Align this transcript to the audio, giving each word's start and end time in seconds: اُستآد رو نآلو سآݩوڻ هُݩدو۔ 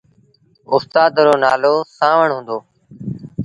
اُستآد 0.73 1.13
رو 1.25 1.33
نآلو 1.43 1.75
سآݩوڻ 1.97 2.29
هُݩدو۔ 2.35 2.57